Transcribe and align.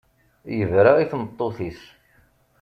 Yebra 0.57 0.91
i 0.97 1.05
tmeṭṭut-is. 1.11 1.81